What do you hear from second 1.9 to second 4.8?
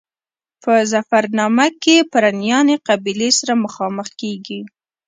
پرنیاني قبیلې سره مخامخ کېږو.